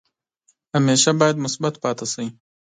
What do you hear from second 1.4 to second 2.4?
مثبت پاتې شئ.